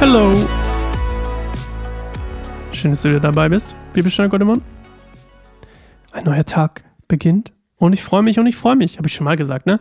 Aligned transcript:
Hallo. 0.00 0.32
Schön, 2.72 2.90
dass 2.90 3.02
du 3.02 3.10
wieder 3.10 3.20
dabei 3.20 3.48
bist, 3.48 3.76
Bibelstunde 3.92 4.28
Gottesmann. 4.28 4.60
Ein 6.10 6.24
neuer 6.24 6.44
Tag 6.44 6.82
beginnt 7.06 7.52
und 7.76 7.92
ich 7.92 8.02
freue 8.02 8.22
mich 8.22 8.38
und 8.38 8.46
ich 8.46 8.56
freue 8.56 8.74
mich, 8.74 8.98
habe 8.98 9.06
ich 9.06 9.14
schon 9.14 9.24
mal 9.24 9.36
gesagt, 9.36 9.66
ne? 9.66 9.78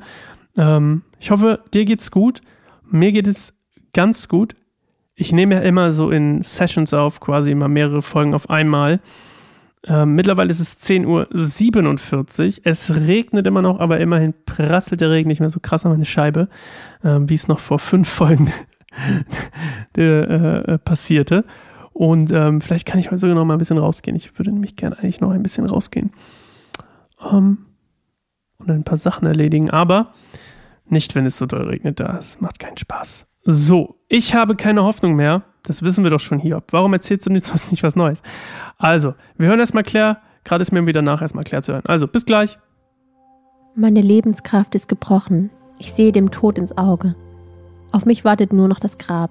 Ähm, 0.57 1.01
ich 1.19 1.31
hoffe, 1.31 1.63
dir 1.73 1.85
geht's 1.85 2.11
gut. 2.11 2.41
Mir 2.89 3.11
geht 3.11 3.25
es 3.25 3.53
ganz 3.93 4.27
gut. 4.27 4.55
Ich 5.15 5.31
nehme 5.31 5.55
ja 5.55 5.61
immer 5.61 5.91
so 5.91 6.11
in 6.11 6.43
Sessions 6.43 6.93
auf, 6.93 7.19
quasi 7.19 7.51
immer 7.51 7.67
mehrere 7.67 8.01
Folgen 8.01 8.33
auf 8.33 8.49
einmal. 8.49 8.99
Ähm, 9.87 10.13
mittlerweile 10.13 10.51
ist 10.51 10.59
es 10.59 10.79
10.47 10.79 11.07
Uhr. 11.07 12.61
Es 12.63 12.95
regnet 12.95 13.47
immer 13.47 13.61
noch, 13.61 13.79
aber 13.79 13.99
immerhin 13.99 14.33
prasselt 14.45 15.01
der 15.01 15.09
Regen 15.09 15.27
nicht 15.27 15.39
mehr 15.39 15.49
so 15.49 15.59
krass 15.59 15.85
an 15.85 15.91
meine 15.91 16.05
Scheibe, 16.05 16.49
äh, 17.03 17.19
wie 17.21 17.33
es 17.33 17.47
noch 17.47 17.59
vor 17.59 17.79
fünf 17.79 18.07
Folgen 18.13 18.51
äh, 19.97 20.01
äh, 20.01 20.77
passierte. 20.77 21.45
Und 21.93 22.31
ähm, 22.31 22.61
vielleicht 22.61 22.87
kann 22.87 22.99
ich 22.99 23.07
heute 23.07 23.17
sogar 23.17 23.35
noch 23.35 23.45
mal 23.45 23.55
ein 23.55 23.59
bisschen 23.59 23.77
rausgehen. 23.77 24.15
Ich 24.15 24.37
würde 24.37 24.51
nämlich 24.51 24.75
gerne 24.75 24.97
eigentlich 24.99 25.19
noch 25.19 25.31
ein 25.31 25.43
bisschen 25.43 25.65
rausgehen. 25.65 26.11
Ähm, 27.31 27.65
und 28.59 28.71
ein 28.71 28.83
paar 28.83 28.97
Sachen 28.97 29.27
erledigen. 29.27 29.71
Aber 29.71 30.13
nicht, 30.85 31.15
wenn 31.15 31.25
es 31.25 31.37
so 31.37 31.45
doll 31.45 31.67
regnet. 31.67 31.99
Das 31.99 32.39
macht 32.39 32.59
keinen 32.59 32.77
Spaß. 32.77 33.27
So, 33.43 33.99
ich 34.07 34.35
habe 34.35 34.55
keine 34.55 34.83
Hoffnung 34.83 35.15
mehr. 35.15 35.43
Das 35.63 35.83
wissen 35.83 36.03
wir 36.03 36.11
doch 36.11 36.19
schon 36.19 36.39
hier. 36.39 36.63
Warum 36.71 36.93
erzählst 36.93 37.27
du 37.27 37.33
was, 37.33 37.71
nicht 37.71 37.83
was 37.83 37.95
Neues? 37.95 38.21
Also, 38.77 39.13
wir 39.37 39.47
hören 39.47 39.59
erstmal 39.59 39.83
Claire. 39.83 40.17
Gerade 40.43 40.63
ist 40.63 40.71
mir 40.71 40.85
wieder 40.87 41.01
nach, 41.01 41.21
erstmal 41.21 41.43
Claire 41.43 41.61
zu 41.61 41.73
hören. 41.73 41.85
Also, 41.85 42.07
bis 42.07 42.25
gleich. 42.25 42.57
Meine 43.75 44.01
Lebenskraft 44.01 44.75
ist 44.75 44.89
gebrochen. 44.89 45.49
Ich 45.77 45.93
sehe 45.93 46.11
dem 46.11 46.31
Tod 46.31 46.57
ins 46.57 46.77
Auge. 46.77 47.15
Auf 47.91 48.05
mich 48.05 48.25
wartet 48.25 48.53
nur 48.53 48.67
noch 48.67 48.79
das 48.79 48.97
Grab. 48.97 49.29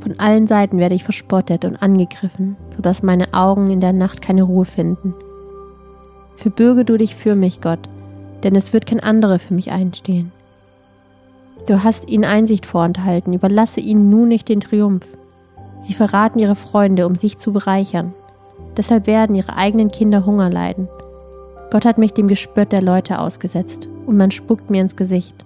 Von 0.00 0.18
allen 0.18 0.46
Seiten 0.46 0.78
werde 0.78 0.94
ich 0.94 1.04
verspottet 1.04 1.64
und 1.64 1.76
angegriffen, 1.76 2.56
sodass 2.76 3.02
meine 3.02 3.32
Augen 3.32 3.70
in 3.70 3.80
der 3.80 3.92
Nacht 3.92 4.20
keine 4.20 4.42
Ruhe 4.42 4.66
finden. 4.66 5.14
Verbürge 6.36 6.84
du 6.84 6.96
dich 6.96 7.14
für 7.14 7.34
mich, 7.34 7.60
Gott, 7.60 7.88
denn 8.42 8.54
es 8.54 8.72
wird 8.72 8.86
kein 8.86 9.00
anderer 9.00 9.38
für 9.38 9.54
mich 9.54 9.70
einstehen. 9.70 10.32
Du 11.66 11.82
hast 11.82 12.08
ihnen 12.08 12.24
Einsicht 12.24 12.66
vorenthalten, 12.66 13.32
überlasse 13.32 13.80
ihnen 13.80 14.10
nun 14.10 14.28
nicht 14.28 14.48
den 14.48 14.60
Triumph. 14.60 15.06
Sie 15.86 15.94
verraten 15.94 16.38
ihre 16.38 16.56
Freunde, 16.56 17.06
um 17.06 17.14
sich 17.14 17.38
zu 17.38 17.52
bereichern. 17.52 18.14
Deshalb 18.76 19.06
werden 19.06 19.36
ihre 19.36 19.56
eigenen 19.56 19.90
Kinder 19.90 20.26
Hunger 20.26 20.50
leiden. 20.50 20.88
Gott 21.70 21.84
hat 21.84 21.98
mich 21.98 22.12
dem 22.12 22.28
Gespött 22.28 22.72
der 22.72 22.82
Leute 22.82 23.18
ausgesetzt, 23.18 23.88
und 24.06 24.16
man 24.16 24.30
spuckt 24.30 24.70
mir 24.70 24.80
ins 24.80 24.96
Gesicht. 24.96 25.44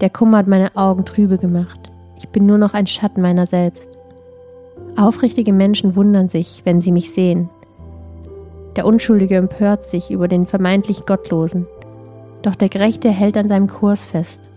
Der 0.00 0.10
Kummer 0.10 0.38
hat 0.38 0.46
meine 0.46 0.74
Augen 0.76 1.04
trübe 1.04 1.38
gemacht. 1.38 1.78
Ich 2.16 2.28
bin 2.28 2.46
nur 2.46 2.58
noch 2.58 2.74
ein 2.74 2.86
Schatten 2.86 3.20
meiner 3.20 3.46
selbst. 3.46 3.88
Aufrichtige 4.96 5.52
Menschen 5.52 5.96
wundern 5.96 6.28
sich, 6.28 6.62
wenn 6.64 6.80
sie 6.80 6.92
mich 6.92 7.12
sehen. 7.12 7.48
Der 8.76 8.86
Unschuldige 8.86 9.36
empört 9.36 9.84
sich 9.84 10.10
über 10.10 10.28
den 10.28 10.46
vermeintlich 10.46 11.06
Gottlosen. 11.06 11.66
Doch 12.42 12.54
der 12.54 12.68
Gerechte 12.68 13.10
hält 13.10 13.36
an 13.36 13.48
seinem 13.48 13.68
Kurs 13.68 14.04
fest. 14.04 14.48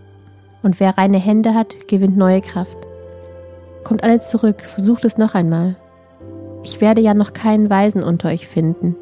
Und 0.62 0.80
wer 0.80 0.98
reine 0.98 1.18
Hände 1.18 1.54
hat, 1.54 1.88
gewinnt 1.88 2.16
neue 2.16 2.40
Kraft. 2.40 2.76
Kommt 3.84 4.04
alle 4.04 4.20
zurück, 4.20 4.62
versucht 4.62 5.04
es 5.04 5.18
noch 5.18 5.34
einmal. 5.34 5.76
Ich 6.62 6.80
werde 6.80 7.00
ja 7.00 7.14
noch 7.14 7.32
keinen 7.32 7.70
Weisen 7.70 8.02
unter 8.02 8.28
euch 8.28 8.46
finden. 8.46 8.96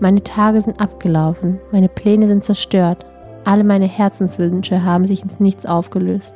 Meine 0.00 0.22
Tage 0.22 0.60
sind 0.60 0.80
abgelaufen, 0.80 1.58
meine 1.72 1.88
Pläne 1.88 2.26
sind 2.26 2.44
zerstört, 2.44 3.04
alle 3.44 3.64
meine 3.64 3.86
Herzenswünsche 3.86 4.84
haben 4.84 5.06
sich 5.06 5.22
ins 5.22 5.40
Nichts 5.40 5.66
aufgelöst. 5.66 6.34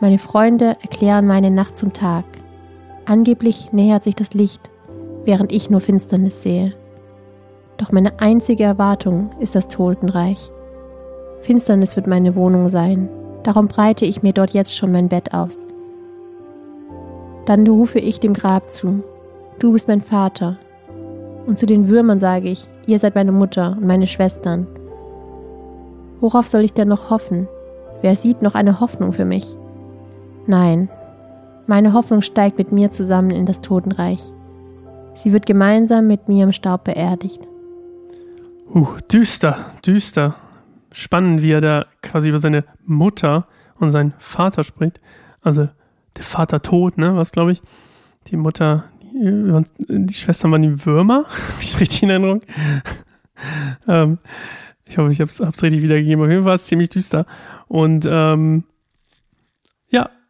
Meine 0.00 0.18
Freunde 0.18 0.76
erklären 0.82 1.26
meine 1.26 1.50
Nacht 1.50 1.76
zum 1.76 1.92
Tag. 1.92 2.24
Angeblich 3.06 3.72
nähert 3.72 4.04
sich 4.04 4.14
das 4.14 4.34
Licht, 4.34 4.70
während 5.24 5.52
ich 5.52 5.70
nur 5.70 5.80
Finsternis 5.80 6.42
sehe. 6.42 6.74
Doch 7.76 7.92
meine 7.92 8.20
einzige 8.20 8.64
Erwartung 8.64 9.30
ist 9.38 9.54
das 9.54 9.68
Totenreich. 9.68 10.50
Finsternis 11.40 11.96
wird 11.96 12.06
meine 12.06 12.34
Wohnung 12.34 12.68
sein, 12.68 13.08
darum 13.42 13.68
breite 13.68 14.06
ich 14.06 14.22
mir 14.22 14.32
dort 14.32 14.50
jetzt 14.50 14.76
schon 14.76 14.92
mein 14.92 15.08
Bett 15.08 15.34
aus. 15.34 15.65
Dann 17.46 17.66
rufe 17.66 17.98
ich 17.98 18.20
dem 18.20 18.34
Grab 18.34 18.70
zu, 18.70 19.02
du 19.58 19.72
bist 19.72 19.88
mein 19.88 20.02
Vater. 20.02 20.58
Und 21.46 21.58
zu 21.58 21.66
den 21.66 21.88
Würmern 21.88 22.20
sage 22.20 22.48
ich, 22.48 22.68
ihr 22.86 22.98
seid 22.98 23.14
meine 23.14 23.32
Mutter 23.32 23.76
und 23.78 23.86
meine 23.86 24.06
Schwestern. 24.06 24.66
Worauf 26.20 26.48
soll 26.48 26.62
ich 26.62 26.72
denn 26.72 26.88
noch 26.88 27.08
hoffen? 27.10 27.48
Wer 28.02 28.16
sieht 28.16 28.42
noch 28.42 28.54
eine 28.54 28.80
Hoffnung 28.80 29.12
für 29.12 29.24
mich? 29.24 29.56
Nein, 30.46 30.88
meine 31.66 31.92
Hoffnung 31.92 32.22
steigt 32.22 32.58
mit 32.58 32.72
mir 32.72 32.90
zusammen 32.90 33.30
in 33.30 33.46
das 33.46 33.60
Totenreich. 33.60 34.20
Sie 35.16 35.32
wird 35.32 35.46
gemeinsam 35.46 36.06
mit 36.06 36.28
mir 36.28 36.44
im 36.44 36.52
Staub 36.52 36.84
beerdigt. 36.84 37.46
Uh, 38.72 38.86
düster, 39.10 39.56
düster. 39.84 40.36
Spannend, 40.92 41.42
wie 41.42 41.52
er 41.52 41.60
da 41.60 41.86
quasi 42.02 42.28
über 42.28 42.38
seine 42.38 42.64
Mutter 42.84 43.46
und 43.78 43.90
seinen 43.90 44.14
Vater 44.18 44.62
spricht. 44.62 45.00
Also 45.42 45.68
der 46.16 46.24
Vater 46.24 46.62
tot, 46.62 46.98
ne, 46.98 47.16
was 47.16 47.32
glaube 47.32 47.52
ich. 47.52 47.62
Die 48.28 48.36
Mutter, 48.36 48.84
die, 49.12 49.64
die 49.88 50.14
Schwestern 50.14 50.52
waren 50.52 50.62
die 50.62 50.84
Würmer. 50.84 51.24
Habe 51.52 51.62
ich 51.62 51.78
richtig 51.80 52.02
in 52.02 52.10
Erinnerung? 52.10 52.40
ähm, 53.88 54.18
ich 54.84 54.98
hoffe, 54.98 55.10
ich 55.10 55.20
habe 55.20 55.30
es 55.30 55.62
richtig 55.62 55.82
wiedergegeben. 55.82 56.24
Auf 56.24 56.30
jeden 56.30 56.44
Fall 56.44 56.54
ist 56.54 56.62
es 56.62 56.66
ziemlich 56.68 56.88
düster. 56.88 57.26
Und 57.66 58.06
ähm, 58.08 58.64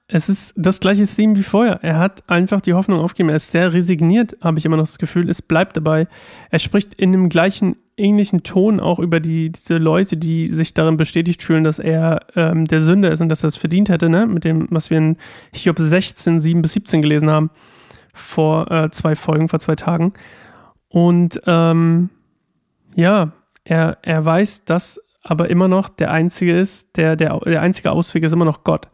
es 0.08 0.28
ist 0.28 0.54
das 0.56 0.78
gleiche 0.78 1.06
Theme 1.06 1.36
wie 1.36 1.42
vorher. 1.42 1.80
Er 1.82 1.98
hat 1.98 2.22
einfach 2.28 2.60
die 2.60 2.74
Hoffnung 2.74 3.00
aufgegeben. 3.00 3.30
Er 3.30 3.36
ist 3.36 3.50
sehr 3.50 3.72
resigniert, 3.72 4.36
habe 4.40 4.58
ich 4.58 4.64
immer 4.64 4.76
noch 4.76 4.84
das 4.84 4.98
Gefühl. 4.98 5.28
Es 5.28 5.42
bleibt 5.42 5.76
dabei. 5.76 6.06
Er 6.50 6.60
spricht 6.60 6.94
in 6.94 7.10
dem 7.10 7.28
gleichen 7.28 7.76
ähnlichen 7.96 8.42
Ton 8.44 8.78
auch 8.78 9.00
über 9.00 9.18
die, 9.18 9.50
diese 9.50 9.78
Leute, 9.78 10.16
die 10.16 10.48
sich 10.48 10.74
darin 10.74 10.96
bestätigt 10.96 11.42
fühlen, 11.42 11.64
dass 11.64 11.80
er 11.80 12.20
ähm, 12.36 12.66
der 12.66 12.80
Sünder 12.80 13.10
ist 13.10 13.20
und 13.20 13.28
dass 13.28 13.42
er 13.42 13.48
es 13.48 13.56
verdient 13.56 13.88
hätte, 13.88 14.08
ne? 14.08 14.26
Mit 14.26 14.44
dem, 14.44 14.68
was 14.70 14.90
wir 14.90 14.98
in 14.98 15.16
Hiob 15.52 15.78
16, 15.78 16.38
7 16.38 16.62
bis 16.62 16.74
17 16.74 17.02
gelesen 17.02 17.30
haben. 17.30 17.50
Vor 18.14 18.70
äh, 18.70 18.90
zwei 18.90 19.16
Folgen, 19.16 19.48
vor 19.48 19.58
zwei 19.58 19.74
Tagen. 19.74 20.12
Und 20.88 21.40
ähm, 21.46 22.10
ja, 22.94 23.32
er, 23.64 23.98
er 24.02 24.24
weiß, 24.24 24.66
dass 24.66 25.00
aber 25.24 25.50
immer 25.50 25.66
noch 25.66 25.88
der 25.88 26.12
einzige 26.12 26.56
ist, 26.56 26.96
der, 26.96 27.16
der, 27.16 27.40
der 27.40 27.60
einzige 27.60 27.90
Ausweg 27.90 28.22
ist 28.22 28.32
immer 28.32 28.44
noch 28.44 28.62
Gott. 28.62 28.88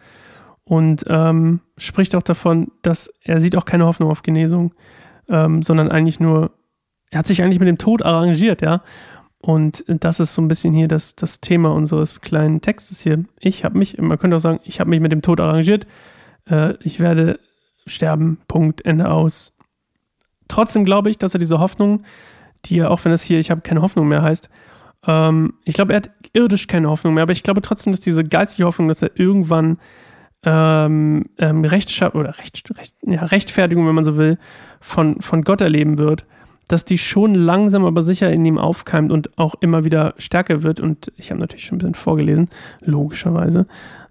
Und 0.73 1.05
ähm, 1.07 1.61
spricht 1.77 2.17
auch 2.17 2.23
davon, 2.23 2.73
dass 2.81 3.13
er 3.21 3.43
sieht 3.43 3.57
auch 3.57 3.67
keine 3.67 3.85
Hoffnung 3.85 4.11
auf 4.11 4.23
Genesung, 4.23 4.73
ähm, 5.29 5.63
sondern 5.63 5.91
eigentlich 5.91 6.19
nur, 6.19 6.51
er 7.11 7.19
hat 7.19 7.27
sich 7.27 7.43
eigentlich 7.43 7.59
mit 7.59 7.69
dem 7.69 7.77
Tod 7.77 8.03
arrangiert, 8.03 8.63
ja. 8.63 8.83
Und 9.37 9.85
das 9.87 10.19
ist 10.19 10.33
so 10.33 10.41
ein 10.41 10.49
bisschen 10.49 10.73
hier 10.73 10.89
das, 10.89 11.15
das 11.15 11.43
Thema 11.43 11.75
unseres 11.75 12.23
kleinen 12.23 12.63
Textes 12.63 13.01
hier. 13.01 13.23
Ich 13.39 13.67
habe 13.67 13.77
mich, 13.77 13.99
man 13.99 14.19
könnte 14.19 14.37
auch 14.37 14.41
sagen, 14.41 14.61
ich 14.65 14.81
habe 14.81 14.89
mich 14.89 15.01
mit 15.01 15.13
dem 15.13 15.21
Tod 15.21 15.41
arrangiert. 15.41 15.87
Äh, 16.49 16.73
ich 16.81 17.01
werde 17.01 17.39
sterben, 17.87 18.39
Punkt, 18.49 18.83
Ende 18.83 19.11
aus. 19.11 19.55
Trotzdem 20.49 20.87
glaube 20.87 21.11
ich, 21.11 21.19
dass 21.19 21.35
er 21.35 21.39
diese 21.39 21.59
Hoffnung, 21.59 22.03
die 22.65 22.79
er, 22.79 22.91
auch 22.91 23.05
wenn 23.05 23.13
es 23.13 23.25
hier, 23.25 23.39
ich 23.39 23.51
habe 23.51 23.61
keine 23.61 23.83
Hoffnung 23.83 24.09
mehr 24.09 24.23
heißt, 24.23 24.49
ähm, 25.07 25.53
ich 25.67 25.75
glaube, 25.75 25.93
er 25.93 25.99
hat 25.99 26.11
irdisch 26.33 26.67
keine 26.67 26.89
Hoffnung 26.89 27.13
mehr, 27.13 27.25
aber 27.25 27.33
ich 27.33 27.43
glaube 27.43 27.61
trotzdem, 27.61 27.93
dass 27.93 28.01
diese 28.01 28.25
geistige 28.25 28.67
Hoffnung, 28.67 28.89
dass 28.89 29.03
er 29.03 29.11
irgendwann 29.17 29.77
ähm, 30.45 31.27
ähm, 31.39 31.65
Rechtschaff 31.65 32.15
oder 32.15 32.39
Recht, 32.39 32.71
Recht, 32.77 32.95
ja, 33.03 33.23
Rechtfertigung, 33.23 33.87
wenn 33.87 33.95
man 33.95 34.05
so 34.05 34.17
will, 34.17 34.39
von, 34.81 35.21
von 35.21 35.43
Gott 35.43 35.61
erleben 35.61 35.99
wird, 35.99 36.25
dass 36.69 36.85
die 36.85 36.99
schon 36.99 37.35
langsam 37.35 37.85
aber 37.85 38.03
sicher 38.03 38.33
in 38.33 38.45
ihm 38.45 38.59
aufkeimt 38.59 39.13
und 39.13 39.37
auch 39.39 39.55
immer 39.61 39.85
wieder 39.85 40.15
stärker 40.19 40.63
wird. 40.63 40.81
Und 40.81 41.13
ich 41.17 41.31
habe 41.31 41.41
natürlich 41.41 41.65
schon 41.65 41.77
ein 41.77 41.79
bisschen 41.79 41.95
vorgelesen, 41.95 42.49
logischerweise. 42.81 43.67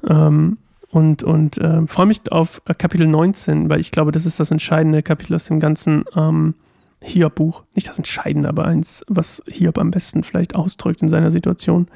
Ähm, 0.07 0.57
und 0.89 1.23
und 1.23 1.57
äh, 1.57 1.87
freue 1.87 2.05
mich 2.05 2.31
auf 2.31 2.61
Kapitel 2.77 3.07
19, 3.07 3.69
weil 3.69 3.79
ich 3.79 3.91
glaube, 3.91 4.11
das 4.11 4.25
ist 4.25 4.39
das 4.39 4.51
entscheidende 4.51 5.01
Kapitel 5.01 5.35
aus 5.35 5.45
dem 5.45 5.59
ganzen 5.59 6.03
ähm, 6.15 6.53
Hiob-Buch. 7.01 7.63
Nicht 7.75 7.87
das 7.87 7.97
entscheidende, 7.97 8.49
aber 8.49 8.65
eins, 8.65 9.03
was 9.07 9.41
Hiob 9.47 9.77
am 9.77 9.91
besten 9.91 10.23
vielleicht 10.23 10.55
ausdrückt 10.55 11.01
in 11.01 11.09
seiner 11.09 11.31
Situation. 11.31 11.87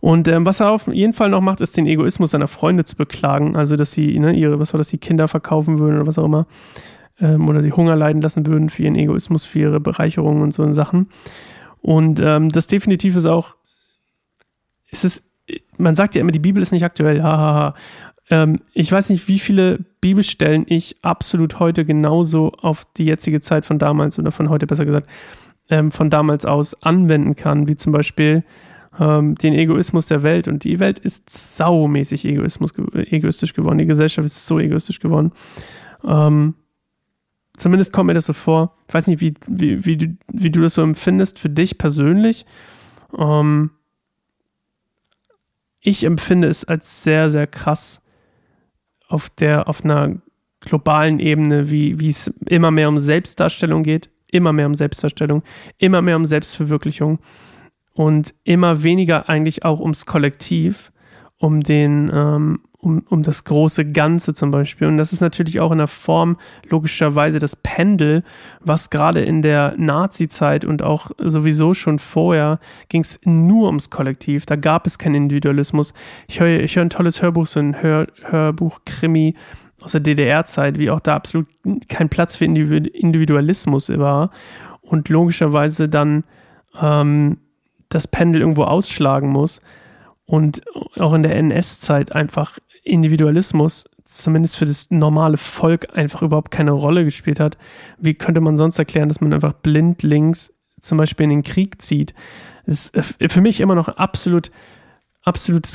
Und 0.00 0.28
ähm, 0.28 0.46
was 0.46 0.60
er 0.60 0.70
auf 0.70 0.86
jeden 0.88 1.12
Fall 1.12 1.28
noch 1.28 1.40
macht, 1.40 1.60
ist 1.60 1.76
den 1.76 1.86
Egoismus 1.86 2.30
seiner 2.30 2.48
Freunde 2.48 2.84
zu 2.84 2.96
beklagen. 2.96 3.56
Also, 3.56 3.76
dass 3.76 3.92
sie 3.92 4.18
ne, 4.18 4.32
ihre, 4.32 4.58
was 4.58 4.72
war 4.72 4.78
das, 4.78 4.88
die 4.88 4.98
Kinder 4.98 5.28
verkaufen 5.28 5.78
würden 5.78 5.96
oder 5.96 6.06
was 6.06 6.18
auch 6.18 6.24
immer. 6.24 6.46
Ähm, 7.20 7.48
oder 7.48 7.60
sie 7.60 7.72
Hunger 7.72 7.96
leiden 7.96 8.22
lassen 8.22 8.46
würden 8.46 8.70
für 8.70 8.84
ihren 8.84 8.94
Egoismus, 8.94 9.44
für 9.44 9.58
ihre 9.58 9.80
Bereicherung 9.80 10.40
und 10.40 10.52
so 10.54 10.70
Sachen. 10.72 11.08
Und 11.82 12.20
ähm, 12.20 12.48
das 12.48 12.66
definitiv 12.66 13.16
ist 13.16 13.26
auch, 13.26 13.56
es 14.90 15.04
ist, 15.04 15.24
man 15.76 15.94
sagt 15.94 16.14
ja 16.14 16.20
immer, 16.20 16.32
die 16.32 16.38
Bibel 16.38 16.62
ist 16.62 16.72
nicht 16.72 16.84
aktuell, 16.84 17.22
hahaha. 17.22 17.74
Ähm, 18.30 18.60
ich 18.72 18.90
weiß 18.90 19.10
nicht, 19.10 19.28
wie 19.28 19.38
viele 19.38 19.80
Bibelstellen 20.00 20.64
ich 20.66 20.96
absolut 21.02 21.58
heute 21.60 21.84
genauso 21.84 22.52
auf 22.52 22.86
die 22.96 23.04
jetzige 23.04 23.40
Zeit 23.40 23.66
von 23.66 23.78
damals 23.78 24.18
oder 24.18 24.32
von 24.32 24.48
heute 24.48 24.66
besser 24.66 24.86
gesagt 24.86 25.08
ähm, 25.70 25.90
von 25.90 26.10
damals 26.10 26.44
aus 26.44 26.74
anwenden 26.82 27.36
kann, 27.36 27.68
wie 27.68 27.76
zum 27.76 27.92
Beispiel 27.92 28.44
ähm, 28.98 29.34
den 29.36 29.54
Egoismus 29.54 30.06
der 30.06 30.22
Welt. 30.22 30.48
Und 30.48 30.64
die 30.64 30.78
Welt 30.78 30.98
ist 30.98 31.30
saumäßig 31.30 32.24
Egoismus, 32.24 32.72
egoistisch 32.94 33.54
geworden. 33.54 33.78
Die 33.78 33.86
Gesellschaft 33.86 34.26
ist 34.26 34.46
so 34.46 34.58
egoistisch 34.58 35.00
geworden. 35.00 35.32
Ähm, 36.04 36.54
zumindest 37.56 37.92
kommt 37.92 38.08
mir 38.08 38.14
das 38.14 38.26
so 38.26 38.32
vor. 38.32 38.76
Ich 38.88 38.94
weiß 38.94 39.06
nicht, 39.06 39.20
wie, 39.20 39.34
wie, 39.46 39.84
wie, 39.84 39.96
du, 39.96 40.16
wie 40.32 40.50
du 40.50 40.62
das 40.62 40.74
so 40.74 40.82
empfindest 40.82 41.38
für 41.38 41.50
dich 41.50 41.78
persönlich. 41.78 42.44
Ähm, 43.16 43.70
ich 45.80 46.04
empfinde 46.04 46.48
es 46.48 46.64
als 46.64 47.02
sehr, 47.02 47.30
sehr 47.30 47.46
krass 47.46 48.02
auf 49.08 49.30
der, 49.30 49.68
auf 49.68 49.84
einer 49.84 50.16
globalen 50.60 51.18
Ebene, 51.18 51.70
wie, 51.70 51.98
wie 51.98 52.08
es 52.08 52.28
immer 52.46 52.70
mehr 52.70 52.88
um 52.88 52.98
Selbstdarstellung 52.98 53.82
geht, 53.82 54.10
immer 54.30 54.52
mehr 54.52 54.66
um 54.66 54.74
Selbstdarstellung, 54.74 55.42
immer 55.78 56.02
mehr 56.02 56.16
um 56.16 56.26
Selbstverwirklichung 56.26 57.18
und 57.94 58.34
immer 58.44 58.82
weniger 58.82 59.28
eigentlich 59.28 59.64
auch 59.64 59.80
ums 59.80 60.06
Kollektiv, 60.06 60.92
um 61.38 61.62
den, 61.62 62.10
ähm, 62.12 62.60
um, 62.78 63.02
um 63.08 63.22
das 63.22 63.44
große 63.44 63.92
Ganze 63.92 64.32
zum 64.32 64.50
Beispiel. 64.50 64.88
Und 64.88 64.96
das 64.96 65.12
ist 65.12 65.20
natürlich 65.20 65.60
auch 65.60 65.72
in 65.72 65.78
der 65.78 65.88
Form 65.88 66.38
logischerweise 66.68 67.38
das 67.38 67.56
Pendel, 67.56 68.22
was 68.60 68.90
gerade 68.90 69.20
in 69.22 69.42
der 69.42 69.74
Nazi-Zeit 69.76 70.64
und 70.64 70.82
auch 70.82 71.10
sowieso 71.18 71.74
schon 71.74 71.98
vorher 71.98 72.58
ging 72.88 73.02
es 73.02 73.20
nur 73.24 73.66
ums 73.66 73.90
Kollektiv. 73.90 74.46
Da 74.46 74.56
gab 74.56 74.86
es 74.86 74.98
keinen 74.98 75.16
Individualismus. 75.16 75.92
Ich 76.28 76.40
höre 76.40 76.60
ich 76.60 76.76
hör 76.76 76.84
ein 76.84 76.90
tolles 76.90 77.20
Hörbuch, 77.20 77.46
so 77.46 77.60
ein 77.60 77.82
Hör, 77.82 78.06
Hörbuch-Krimi 78.22 79.34
aus 79.80 79.92
der 79.92 80.00
DDR-Zeit, 80.00 80.78
wie 80.78 80.90
auch 80.90 81.00
da 81.00 81.16
absolut 81.16 81.48
kein 81.88 82.08
Platz 82.08 82.36
für 82.36 82.44
Individualismus 82.44 83.88
war. 83.90 84.30
Und 84.80 85.08
logischerweise 85.08 85.88
dann 85.88 86.24
ähm, 86.80 87.38
das 87.90 88.08
Pendel 88.08 88.40
irgendwo 88.40 88.64
ausschlagen 88.64 89.28
muss 89.28 89.60
und 90.24 90.62
auch 90.98 91.12
in 91.12 91.22
der 91.22 91.36
NS-Zeit 91.36 92.12
einfach 92.12 92.58
Individualismus 92.82 93.84
zumindest 94.04 94.56
für 94.56 94.66
das 94.66 94.90
normale 94.90 95.36
Volk 95.36 95.96
einfach 95.96 96.22
überhaupt 96.22 96.50
keine 96.50 96.72
Rolle 96.72 97.04
gespielt 97.04 97.38
hat. 97.38 97.58
Wie 97.98 98.14
könnte 98.14 98.40
man 98.40 98.56
sonst 98.56 98.78
erklären, 98.78 99.08
dass 99.08 99.20
man 99.20 99.32
einfach 99.32 99.52
blindlings 99.52 100.52
zum 100.80 100.98
Beispiel 100.98 101.24
in 101.24 101.30
den 101.30 101.42
Krieg 101.42 101.80
zieht? 101.80 102.14
Das 102.66 102.88
ist 102.88 103.32
für 103.32 103.40
mich 103.40 103.60
immer 103.60 103.74
noch 103.74 103.88
absolut, 103.88 104.50
absolut 105.22 105.68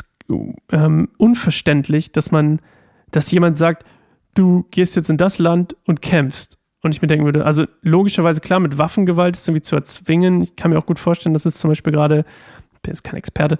ähm, 0.71 1.09
unverständlich, 1.17 2.11
dass 2.11 2.31
man, 2.31 2.59
dass 3.11 3.31
jemand 3.31 3.57
sagt, 3.57 3.85
du 4.33 4.65
gehst 4.71 4.95
jetzt 4.95 5.09
in 5.09 5.17
das 5.17 5.37
Land 5.37 5.75
und 5.85 6.01
kämpfst. 6.01 6.57
Und 6.85 6.93
ich 6.93 7.01
mir 7.01 7.07
denken 7.07 7.25
würde, 7.25 7.43
also 7.45 7.65
logischerweise 7.81 8.41
klar, 8.41 8.59
mit 8.59 8.77
Waffengewalt 8.77 9.35
ist 9.35 9.47
irgendwie 9.47 9.63
zu 9.63 9.75
erzwingen. 9.75 10.43
Ich 10.43 10.55
kann 10.55 10.69
mir 10.69 10.77
auch 10.77 10.85
gut 10.85 10.99
vorstellen, 10.99 11.33
dass 11.33 11.43
es 11.43 11.55
zum 11.55 11.71
Beispiel 11.71 11.91
gerade, 11.91 12.25
ich 12.75 12.81
bin 12.81 12.91
jetzt 12.91 13.03
kein 13.03 13.15
Experte, 13.15 13.57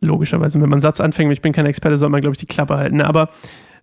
logischerweise, 0.00 0.54
wenn 0.54 0.68
man 0.68 0.74
einen 0.74 0.80
Satz 0.80 1.00
anfängt, 1.00 1.32
ich 1.32 1.42
bin 1.42 1.52
kein 1.52 1.66
Experte, 1.66 1.96
soll 1.96 2.08
man, 2.08 2.20
glaube 2.20 2.34
ich, 2.34 2.38
die 2.38 2.46
Klappe 2.46 2.76
halten. 2.76 3.00
Aber 3.00 3.30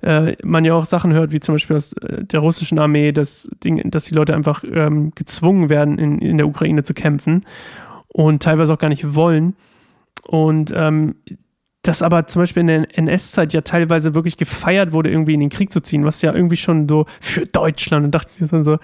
äh, 0.02 0.38
man 0.46 0.64
ja 0.64 0.76
auch 0.76 0.86
Sachen 0.86 1.12
hört, 1.12 1.34
wie 1.34 1.42
zum 1.42 1.56
Beispiel 1.56 1.76
aus 1.76 1.92
äh, 1.92 2.24
der 2.24 2.40
russischen 2.40 2.80
Armee, 2.80 3.12
dass, 3.12 3.50
dass 3.60 4.06
die 4.06 4.16
Leute 4.16 4.34
einfach 4.34 4.64
ähm, 4.64 5.12
gezwungen 5.14 5.68
werden, 5.68 6.00
in, 6.00 6.20
in 6.20 6.38
der 6.38 6.48
Ukraine 6.48 6.84
zu 6.84 6.94
kämpfen 6.94 7.44
und 8.08 8.44
teilweise 8.44 8.74
auch 8.74 8.80
gar 8.80 8.88
nicht 8.88 9.14
wollen. 9.14 9.58
Und 10.26 10.74
ähm, 10.74 11.16
das 11.88 12.02
aber 12.02 12.28
zum 12.28 12.42
Beispiel 12.42 12.62
in 12.62 12.68
der 12.68 12.98
NS-Zeit 12.98 13.54
ja 13.54 13.62
teilweise 13.62 14.16
wirklich 14.16 14.38
gefeiert 14.38 14.92
wurde, 14.92 15.10
irgendwie 15.10 15.34
in 15.34 15.40
den 15.40 15.50
Krieg 15.50 15.72
zu 15.72 15.82
ziehen, 15.82 16.06
was 16.06 16.22
ja 16.22 16.34
irgendwie 16.34 16.58
schon 16.58 16.88
so 16.88 17.06
für 17.22 17.46
Deutschland 17.46 18.06
und 18.06 18.12
dachte 18.12 18.32
ich 18.40 18.48
so, 18.48 18.78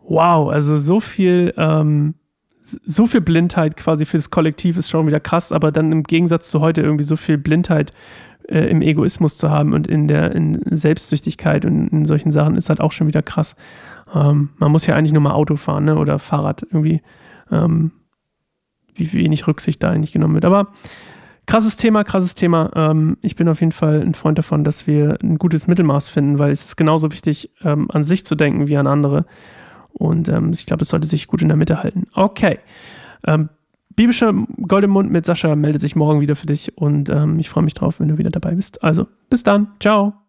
wow, 0.00 0.50
also 0.50 0.76
so 0.76 1.00
viel, 1.00 1.54
ähm, 1.56 2.14
so 2.62 3.06
viel 3.06 3.20
Blindheit 3.20 3.76
quasi 3.76 4.06
für 4.06 4.16
das 4.16 4.30
Kollektiv 4.30 4.76
ist 4.76 4.90
schon 4.90 5.06
wieder 5.06 5.20
krass, 5.20 5.52
aber 5.52 5.72
dann 5.72 5.92
im 5.92 6.02
Gegensatz 6.02 6.50
zu 6.50 6.60
heute 6.60 6.82
irgendwie 6.82 7.04
so 7.04 7.16
viel 7.16 7.38
Blindheit 7.38 7.92
äh, 8.48 8.66
im 8.66 8.82
Egoismus 8.82 9.36
zu 9.36 9.50
haben 9.50 9.72
und 9.72 9.86
in 9.86 10.08
der 10.08 10.32
in 10.34 10.60
Selbstsüchtigkeit 10.70 11.64
und 11.64 11.88
in 11.88 12.04
solchen 12.04 12.32
Sachen 12.32 12.56
ist 12.56 12.68
halt 12.68 12.80
auch 12.80 12.92
schon 12.92 13.06
wieder 13.06 13.22
krass. 13.22 13.56
Ähm, 14.14 14.50
man 14.58 14.72
muss 14.72 14.86
ja 14.86 14.94
eigentlich 14.94 15.12
nur 15.12 15.22
mal 15.22 15.32
Auto 15.32 15.56
fahren 15.56 15.84
ne? 15.84 15.96
oder 15.96 16.18
Fahrrad 16.18 16.62
irgendwie, 16.62 17.02
ähm, 17.50 17.92
wie 18.94 19.12
wenig 19.12 19.46
Rücksicht 19.46 19.82
da 19.82 19.90
eigentlich 19.90 20.12
genommen 20.12 20.34
wird. 20.34 20.44
Aber 20.44 20.72
krasses 21.50 21.76
Thema, 21.76 22.04
krasses 22.04 22.34
Thema. 22.36 22.70
Ähm, 22.76 23.16
ich 23.22 23.34
bin 23.34 23.48
auf 23.48 23.58
jeden 23.58 23.72
Fall 23.72 24.00
ein 24.00 24.14
Freund 24.14 24.38
davon, 24.38 24.62
dass 24.62 24.86
wir 24.86 25.18
ein 25.20 25.36
gutes 25.36 25.66
Mittelmaß 25.66 26.08
finden, 26.08 26.38
weil 26.38 26.52
es 26.52 26.64
ist 26.64 26.76
genauso 26.76 27.10
wichtig, 27.10 27.50
ähm, 27.62 27.90
an 27.90 28.04
sich 28.04 28.24
zu 28.24 28.36
denken 28.36 28.68
wie 28.68 28.76
an 28.76 28.86
andere. 28.86 29.26
Und 29.92 30.28
ähm, 30.28 30.52
ich 30.52 30.64
glaube, 30.64 30.82
es 30.82 30.90
sollte 30.90 31.08
sich 31.08 31.26
gut 31.26 31.42
in 31.42 31.48
der 31.48 31.56
Mitte 31.56 31.82
halten. 31.82 32.06
Okay. 32.14 32.60
Ähm, 33.26 33.48
Biblischer 33.96 34.32
Gold 34.68 34.84
im 34.84 34.90
Mund 34.90 35.10
mit 35.10 35.26
Sascha 35.26 35.56
meldet 35.56 35.82
sich 35.82 35.96
morgen 35.96 36.20
wieder 36.20 36.36
für 36.36 36.46
dich 36.46 36.78
und 36.78 37.10
ähm, 37.10 37.40
ich 37.40 37.50
freue 37.50 37.64
mich 37.64 37.74
drauf, 37.74 37.98
wenn 37.98 38.06
du 38.06 38.16
wieder 38.16 38.30
dabei 38.30 38.54
bist. 38.54 38.84
Also, 38.84 39.08
bis 39.28 39.42
dann. 39.42 39.72
Ciao. 39.80 40.19